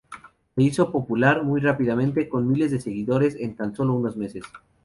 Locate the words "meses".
4.17-4.43